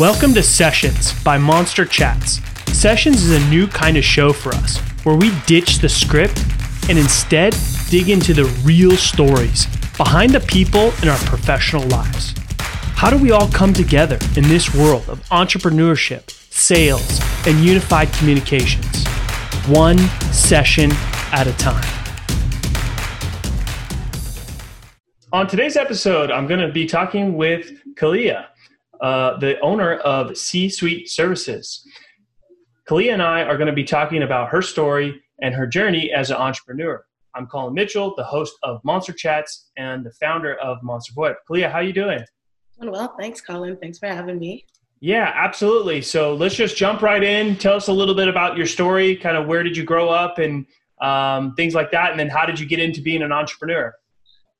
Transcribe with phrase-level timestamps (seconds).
[0.00, 2.40] Welcome to Sessions by Monster Chats.
[2.72, 6.42] Sessions is a new kind of show for us where we ditch the script
[6.88, 7.54] and instead
[7.90, 9.66] dig into the real stories
[9.98, 12.34] behind the people in our professional lives.
[12.94, 19.06] How do we all come together in this world of entrepreneurship, sales, and unified communications?
[19.66, 19.98] One
[20.32, 20.92] session
[21.30, 21.84] at a time.
[25.34, 28.46] On today's episode, I'm going to be talking with Kalia,
[29.00, 31.86] uh, the owner of C Suite Services.
[32.88, 36.30] Kalia and I are going to be talking about her story and her journey as
[36.30, 37.04] an entrepreneur.
[37.34, 41.36] I'm Colin Mitchell, the host of Monster Chats and the founder of Monster VoIP.
[41.48, 42.24] Kalia, how are you doing?
[42.80, 43.76] Doing well, thanks, Colin.
[43.76, 44.66] Thanks for having me.
[45.00, 46.02] Yeah, absolutely.
[46.02, 47.56] So let's just jump right in.
[47.56, 50.38] Tell us a little bit about your story, kind of where did you grow up
[50.38, 50.66] and
[51.00, 53.94] um, things like that, and then how did you get into being an entrepreneur?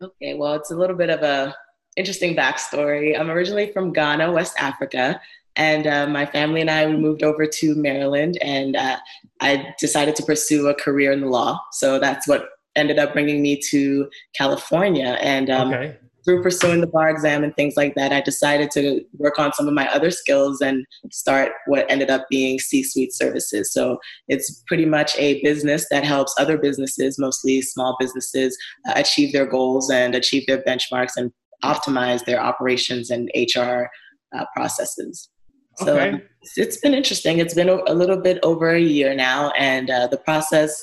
[0.01, 1.55] Okay, well, it's a little bit of a
[1.97, 3.19] interesting backstory.
[3.19, 5.21] I'm originally from Ghana, West Africa,
[5.57, 8.99] and uh, my family and I we moved over to Maryland, and uh,
[9.41, 11.61] I decided to pursue a career in the law.
[11.73, 16.87] So that's what ended up bringing me to California, and um, okay through pursuing the
[16.87, 20.11] bar exam and things like that, I decided to work on some of my other
[20.11, 23.73] skills and start what ended up being C Suite Services.
[23.73, 28.57] So it's pretty much a business that helps other businesses, mostly small businesses,
[28.89, 31.33] uh, achieve their goals and achieve their benchmarks and
[31.65, 33.89] optimize their operations and HR
[34.37, 35.29] uh, processes.
[35.77, 36.23] So okay.
[36.57, 37.39] it's been interesting.
[37.39, 40.83] It's been a, little bit over a year now, and uh, the process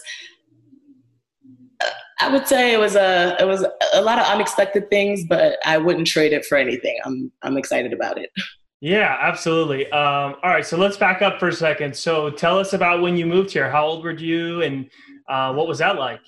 [2.20, 5.78] I would say it was a it was a lot of unexpected things, but I
[5.78, 6.98] wouldn't trade it for anything.
[7.06, 8.32] I'm I'm excited about it.
[8.80, 9.92] Yeah, absolutely.
[9.92, 11.96] Um, all right, so let's back up for a second.
[11.96, 13.72] So tell us about when you moved here.
[13.72, 14.88] How old were you, and
[15.28, 16.20] uh, what was that like?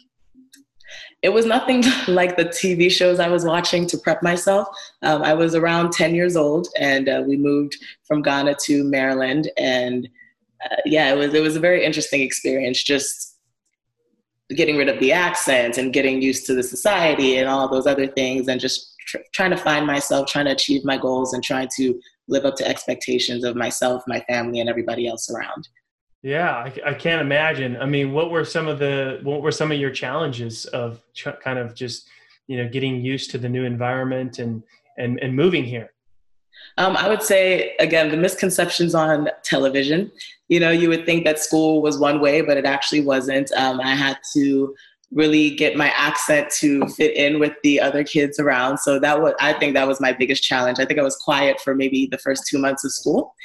[1.22, 4.68] It was nothing like the TV shows I was watching to prep myself.
[5.02, 9.52] Um, I was around 10 years old, and uh, we moved from Ghana to Maryland,
[9.58, 10.08] and
[10.66, 12.84] uh, yeah, it was it was a very interesting experience.
[12.84, 13.38] Just
[14.56, 18.08] getting rid of the accent and getting used to the society and all those other
[18.08, 21.70] things and just tr- trying to find myself trying to achieve my goals and trying
[21.76, 25.68] to live up to expectations of myself my family and everybody else around
[26.22, 29.72] yeah I, I can't imagine i mean what were some of the what were some
[29.72, 32.08] of your challenges of ch- kind of just
[32.48, 34.64] you know getting used to the new environment and
[34.98, 35.92] and, and moving here
[36.78, 40.12] um, I would say, again, the misconceptions on television.
[40.48, 43.52] You know, you would think that school was one way, but it actually wasn't.
[43.54, 44.76] Um, I had to
[45.12, 48.78] really get my accent to fit in with the other kids around.
[48.78, 50.80] So that was, I think that was my biggest challenge.
[50.80, 53.36] I think I was quiet for maybe the first two months of school.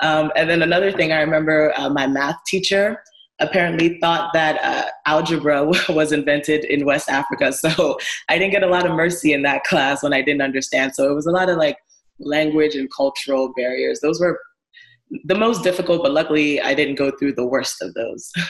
[0.00, 3.00] Um, and then another thing I remember, uh, my math teacher
[3.40, 7.52] apparently thought that uh, algebra was invented in West Africa.
[7.52, 10.94] So I didn't get a lot of mercy in that class when I didn't understand.
[10.94, 11.78] So it was a lot of like
[12.18, 14.00] language and cultural barriers.
[14.00, 14.40] Those were
[15.24, 18.32] the most difficult, but luckily I didn't go through the worst of those.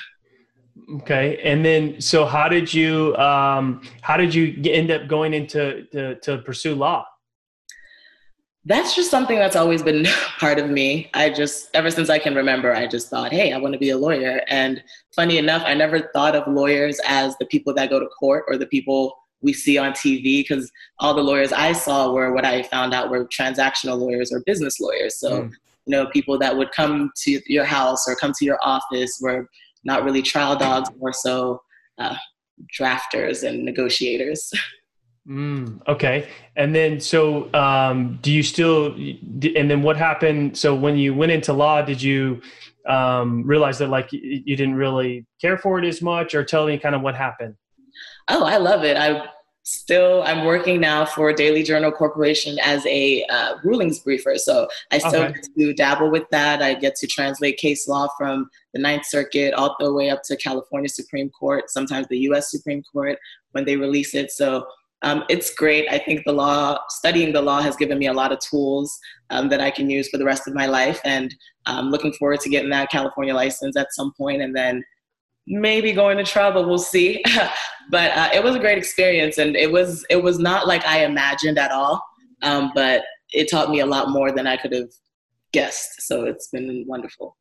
[0.96, 5.84] Okay, and then so how did you um, how did you end up going into
[5.92, 7.06] to, to pursue law?
[8.66, 10.06] That's just something that's always been
[10.38, 11.10] part of me.
[11.14, 13.90] I just ever since I can remember, I just thought, hey, I want to be
[13.90, 14.42] a lawyer.
[14.48, 14.82] And
[15.14, 18.56] funny enough, I never thought of lawyers as the people that go to court or
[18.56, 22.62] the people we see on TV because all the lawyers I saw were what I
[22.62, 25.20] found out were transactional lawyers or business lawyers.
[25.20, 25.50] So, mm.
[25.86, 29.46] you know, people that would come to your house or come to your office were
[29.84, 31.60] not really trial dogs, more so
[31.98, 32.16] uh,
[32.76, 34.50] drafters and negotiators.
[35.26, 36.28] Mm, okay.
[36.56, 40.56] And then, so um, do you still, and then what happened?
[40.56, 42.42] So when you went into law, did you
[42.86, 46.78] um, realize that like you didn't really care for it as much or tell me
[46.78, 47.54] kind of what happened?
[48.28, 48.96] Oh, I love it.
[48.96, 49.28] I
[49.66, 54.98] still i'm working now for daily journal corporation as a uh, rulings briefer so i
[54.98, 55.32] still okay.
[55.32, 59.54] get to dabble with that i get to translate case law from the ninth circuit
[59.54, 63.18] all the way up to california supreme court sometimes the us supreme court
[63.52, 64.66] when they release it so
[65.04, 68.32] um, it's great i think the law studying the law has given me a lot
[68.32, 68.98] of tools
[69.30, 71.34] um, that i can use for the rest of my life and
[71.66, 74.82] i'm looking forward to getting that california license at some point and then
[75.46, 77.22] maybe going to trial, but we'll see.
[77.90, 81.04] but uh, it was a great experience, and it was it was not like I
[81.04, 82.02] imagined at all.
[82.42, 83.02] Um, but
[83.32, 84.90] it taught me a lot more than I could have
[85.52, 86.02] guessed.
[86.02, 87.36] So it's been wonderful.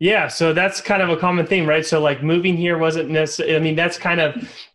[0.00, 1.86] Yeah, so that's kind of a common theme, right?
[1.86, 3.56] So like moving here wasn't necessarily.
[3.56, 4.34] I mean, that's kind of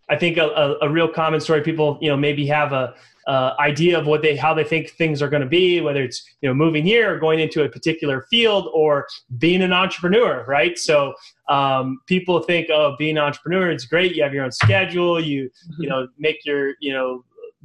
[0.09, 1.61] I think a, a, a real common story.
[1.61, 2.95] People, you know, maybe have a
[3.27, 6.23] uh, idea of what they how they think things are going to be whether it's
[6.39, 9.05] you know moving here or going into a particular field or
[9.37, 11.13] being an entrepreneur right so
[11.49, 15.49] um, people think oh being an entrepreneur it's great you have your own schedule you
[15.77, 17.21] you know make your you know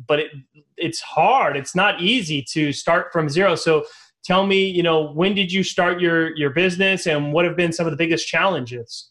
[0.08, 0.32] but it,
[0.76, 3.84] it's hard it's not easy to start from zero so
[4.24, 7.72] tell me, you know, when did you start your your business, and what have been
[7.72, 9.10] some of the biggest challenges?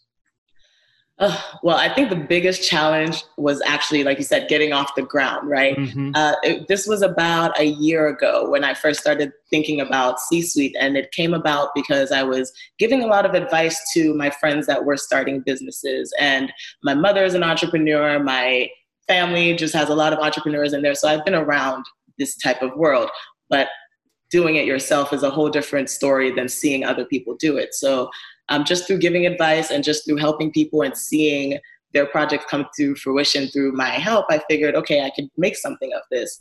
[1.22, 5.04] Uh, well, I think the biggest challenge was actually, like you said, getting off the
[5.04, 5.78] ground, right?
[5.78, 6.12] Mm-hmm.
[6.16, 10.42] Uh, it, this was about a year ago when I first started thinking about C
[10.42, 14.30] suite, and it came about because I was giving a lot of advice to my
[14.30, 16.14] friends that were starting businesses.
[16.20, 16.52] And
[16.84, 18.70] my mother is an entrepreneur, my
[19.08, 20.96] family just has a lot of entrepreneurs in there.
[20.96, 21.86] So I've been around
[22.18, 23.10] this type of world.
[23.50, 23.68] But
[24.32, 27.74] doing it yourself is a whole different story than seeing other people do it.
[27.74, 28.10] So
[28.50, 31.60] um, just through giving advice and just through helping people and seeing
[31.94, 35.92] their project come to fruition through my help, I figured, okay, I could make something
[35.94, 36.40] of this.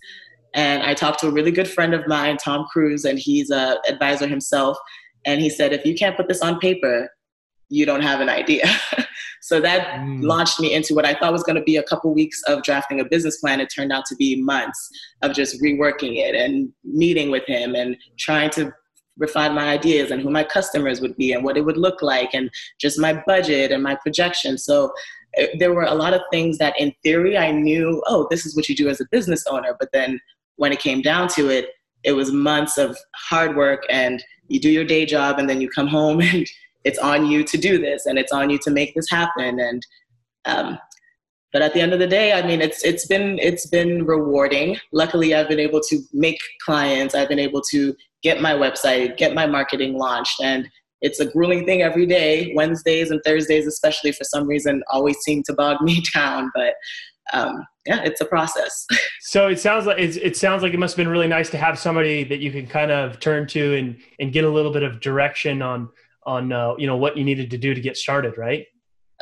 [0.55, 3.77] And I talked to a really good friend of mine, Tom Cruise, and he's an
[3.89, 4.77] advisor himself.
[5.25, 7.09] And he said, if you can't put this on paper,
[7.69, 8.65] you don't have an idea.
[9.41, 10.23] so that mm.
[10.23, 13.01] launched me into what I thought was going to be a couple weeks of drafting
[13.01, 13.61] a business plan.
[13.61, 14.91] It turned out to be months
[15.23, 18.73] of just reworking it and meeting with him and trying to
[19.21, 22.35] refine my ideas and who my customers would be and what it would look like
[22.35, 22.51] and
[22.81, 24.59] just my budget and my projection.
[24.59, 24.93] So
[25.37, 28.57] eh, there were a lot of things that in theory I knew, oh, this is
[28.57, 29.77] what you do as a business owner.
[29.79, 30.19] But then
[30.57, 31.69] when it came down to it,
[32.03, 35.69] it was months of hard work and you do your day job and then you
[35.69, 36.47] come home and
[36.85, 39.61] it's on you to do this and it's on you to make this happen.
[39.61, 39.87] And
[40.47, 40.79] um,
[41.53, 44.79] but at the end of the day, I mean, it's it's been it's been rewarding.
[44.93, 47.15] Luckily, I've been able to make clients.
[47.15, 50.41] I've been able to get my website, get my marketing launched.
[50.43, 50.69] And
[51.01, 52.53] it's a grueling thing every day.
[52.55, 56.51] Wednesdays and Thursdays, especially for some reason, always seem to bog me down.
[56.55, 56.75] But
[57.33, 58.87] um, yeah, it's a process.
[59.21, 61.59] so it sounds like it's it sounds like it must have been really nice to
[61.59, 64.83] have somebody that you can kind of turn to and and get a little bit
[64.83, 65.89] of direction on
[66.25, 68.67] on uh, you know what you needed to do to get started, right?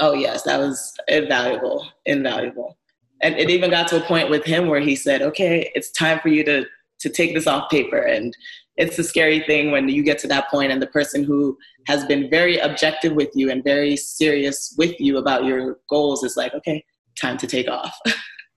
[0.01, 2.77] Oh yes, that was invaluable, invaluable.
[3.21, 6.21] And it even got to a point with him where he said, "Okay, it's time
[6.21, 6.67] for you to
[7.01, 8.37] to take this off paper and
[8.79, 12.05] it's a scary thing when you get to that point and the person who has
[12.07, 16.55] been very objective with you and very serious with you about your goals is like,
[16.55, 16.85] okay,
[17.21, 17.99] time to take off.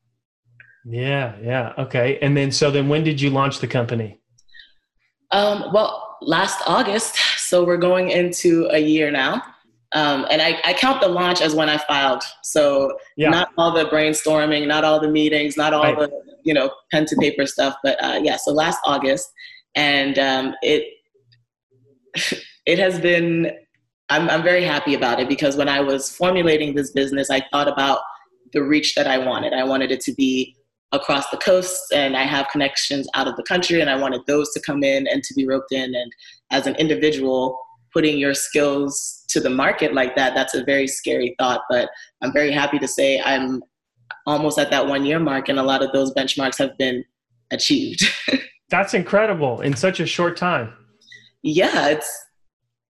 [0.85, 1.73] yeah, yeah.
[1.79, 2.19] Okay.
[2.21, 4.19] And then, so then when did you launch the company?
[5.31, 7.15] Um, well, last August.
[7.37, 9.41] So we're going into a year now.
[9.93, 12.23] Um, and I, I, count the launch as when I filed.
[12.43, 13.29] So yeah.
[13.29, 15.97] not all the brainstorming, not all the meetings, not all right.
[15.97, 16.09] the
[16.43, 18.37] you know pen to paper stuff, but uh, yeah.
[18.37, 19.29] So last August,
[19.75, 20.87] and um, it
[22.65, 23.51] it has been
[24.11, 27.69] I'm, I'm very happy about it because when I was formulating this business, I thought
[27.69, 27.99] about
[28.51, 29.53] the reach that I wanted.
[29.53, 30.53] I wanted it to be
[30.91, 34.51] across the coast, and I have connections out of the country, and I wanted those
[34.51, 35.95] to come in and to be roped in.
[35.95, 36.11] And
[36.51, 37.57] as an individual,
[37.93, 41.61] putting your skills to the market like that, that's a very scary thought.
[41.69, 41.89] But
[42.21, 43.63] I'm very happy to say I'm
[44.27, 47.05] almost at that one year mark, and a lot of those benchmarks have been
[47.51, 48.03] achieved.
[48.71, 50.73] That's incredible in such a short time.
[51.43, 52.25] Yeah, it's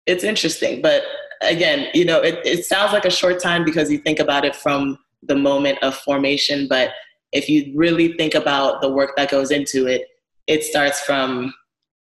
[0.08, 1.04] it's interesting, but
[1.42, 4.56] again, you know, it, it sounds like a short time because you think about it
[4.56, 6.92] from the moment of formation, but
[7.32, 10.08] if you really think about the work that goes into it,
[10.48, 11.54] it starts from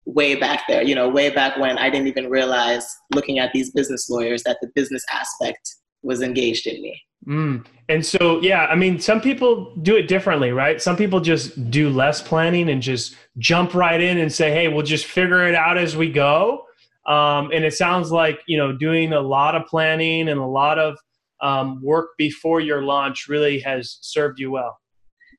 [0.06, 3.70] way back there, you know, way back when I didn't even realize looking at these
[3.70, 7.00] business lawyers that the business aspect was engaged in me.
[7.27, 7.65] Mm.
[7.89, 10.81] And so, yeah, I mean, some people do it differently, right?
[10.81, 14.85] Some people just do less planning and just jump right in and say, hey, we'll
[14.85, 16.65] just figure it out as we go.
[17.07, 20.79] Um, and it sounds like, you know, doing a lot of planning and a lot
[20.79, 20.99] of
[21.41, 24.79] um, work before your launch really has served you well.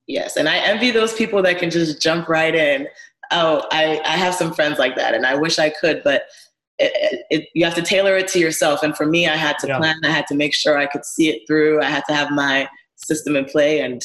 [0.06, 0.36] Yes.
[0.36, 2.88] And I envy those people that can just jump right in.
[3.32, 6.24] Oh, I, I have some friends like that, and I wish I could, but
[6.80, 8.84] it, it, you have to tailor it to yourself.
[8.84, 9.78] And for me, I had to yeah.
[9.78, 9.96] plan.
[10.04, 11.82] I had to make sure I could see it through.
[11.82, 14.02] I had to have my system in play, and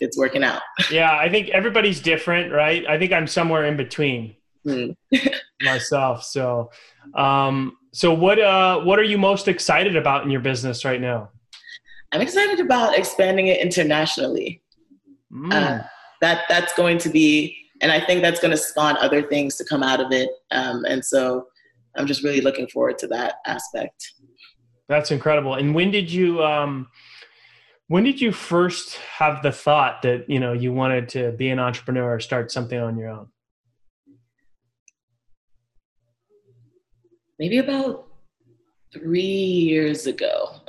[0.00, 0.62] it's working out.
[0.90, 2.86] Yeah, I think everybody's different, right?
[2.86, 4.96] I think I'm somewhere in between mm.
[5.62, 6.24] myself.
[6.24, 6.70] So,
[7.14, 11.30] um, so what uh, what are you most excited about in your business right now?
[12.12, 14.62] I'm excited about expanding it internationally.
[15.32, 15.52] Mm.
[15.52, 15.82] Uh,
[16.20, 19.64] that that's going to be, and I think that's going to spawn other things to
[19.64, 20.30] come out of it.
[20.50, 21.48] Um, and so
[21.96, 24.12] I'm just really looking forward to that aspect.
[24.88, 25.54] That's incredible.
[25.54, 26.88] And when did you um,
[27.88, 31.58] when did you first have the thought that you know you wanted to be an
[31.58, 33.28] entrepreneur or start something on your own?
[37.38, 38.06] Maybe about
[38.92, 40.60] three years ago.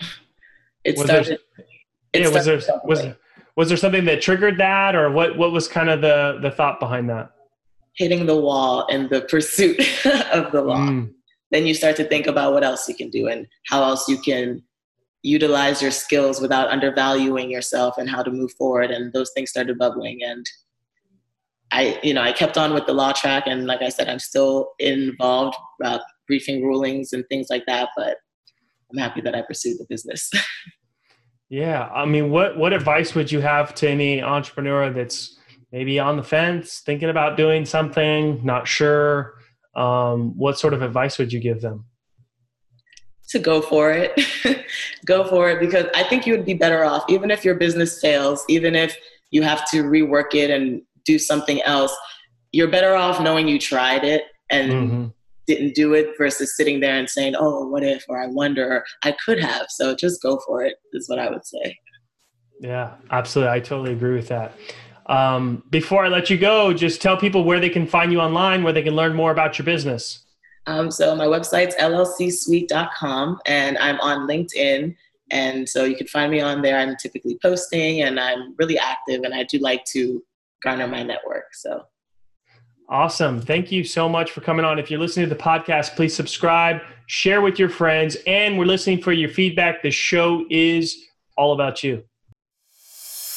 [0.84, 1.39] It was started.
[1.58, 1.65] There,
[2.13, 3.17] it yeah, started was there was there,
[3.55, 5.38] was there something that triggered that, or what?
[5.38, 7.35] What was kind of the the thought behind that?
[7.98, 9.80] Hitting the wall in the pursuit
[10.32, 10.80] of the law.
[10.80, 11.12] Mm.
[11.52, 14.18] Then you start to think about what else you can do and how else you
[14.18, 14.64] can
[15.24, 18.92] utilize your skills without undervaluing yourself and how to move forward.
[18.92, 20.20] And those things started bubbling.
[20.24, 20.46] And
[21.72, 24.20] I, you know, I kept on with the law track, and like I said, I'm
[24.20, 27.90] still involved uh, briefing rulings and things like that.
[27.98, 28.18] But
[28.92, 30.32] I'm happy that I pursued the business.
[31.50, 35.38] yeah, I mean, what what advice would you have to any entrepreneur that's
[35.75, 39.34] maybe on the fence, thinking about doing something, not sure?
[39.75, 41.84] Um, what sort of advice would you give them?
[43.32, 44.17] To go for it,
[45.05, 48.00] go for it, because I think you would be better off, even if your business
[48.00, 48.96] fails, even if
[49.32, 51.94] you have to rework it and do something else.
[52.53, 55.08] You're better off knowing you tried it and mm-hmm.
[55.46, 58.86] didn't do it versus sitting there and saying, "Oh, what if?" or "I wonder," or
[59.03, 61.77] "I could have." So just go for it is what I would say.
[62.62, 63.51] Yeah, absolutely.
[63.51, 64.53] I totally agree with that.
[65.07, 68.63] Um, before I let you go, just tell people where they can find you online,
[68.63, 70.25] where they can learn more about your business.
[70.67, 74.95] Um, so my website's llcsuite.com, and I'm on LinkedIn.
[75.31, 76.77] And so you can find me on there.
[76.77, 80.24] I'm typically posting, and I'm really active, and I do like to
[80.63, 81.53] garner my network.
[81.53, 81.83] So
[82.89, 83.41] awesome.
[83.41, 84.79] Thank you so much for coming on.
[84.79, 89.01] If you're listening to the podcast, please subscribe, share with your friends, and we're listening
[89.01, 89.81] for your feedback.
[89.81, 91.05] The show is
[91.38, 92.03] all about you.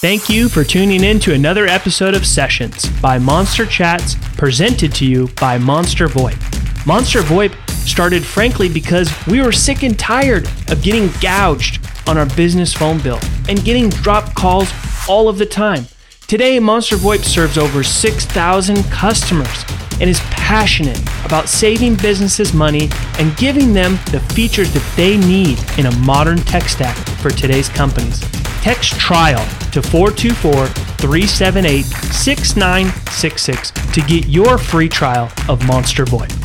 [0.00, 5.04] Thank you for tuning in to another episode of Sessions by Monster Chats, presented to
[5.04, 6.86] you by Monster VoIP.
[6.86, 12.26] Monster VoIP started frankly because we were sick and tired of getting gouged on our
[12.36, 14.70] business phone bill and getting dropped calls
[15.08, 15.84] all of the time.
[16.28, 19.64] Today, Monster VoIP serves over 6,000 customers
[20.00, 22.88] and is passionate about saving businesses money
[23.18, 27.68] and giving them the features that they need in a modern tech stack for today's
[27.68, 28.20] companies.
[28.62, 29.44] Text trial
[29.80, 36.37] to 424 378 6966 to get your free trial of Monster VoIP.